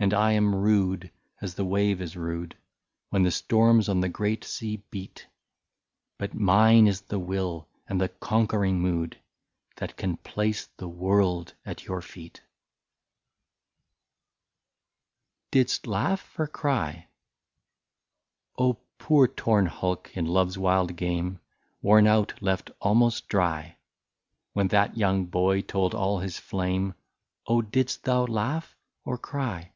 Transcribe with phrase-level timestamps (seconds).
[0.02, 1.12] "And I am rude,
[1.42, 2.56] as the wave is rude.
[3.10, 5.26] When the storms on the great sea beat.
[6.16, 9.18] But mine is the will, and the conquering mood,
[9.76, 12.42] That can place the world at your feet." 40
[15.50, 17.06] DIDST LAUGH OR CRY?
[17.78, 18.78] * Oh!
[18.96, 21.40] poor torn hulk in Love's wild game,
[21.82, 23.76] Worn out, left almost dry,
[24.54, 26.94] When that young boy told all his flame.
[27.46, 27.60] Oh!
[27.60, 29.74] didst thou laugh or cry